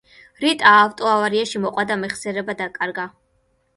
[0.43, 3.07] რიტა ავტოავარიაში მოყვა და მეხსიერება დაკარგა.